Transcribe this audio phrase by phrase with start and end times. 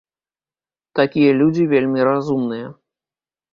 [0.99, 2.67] Такія людзі вельмі разумныя.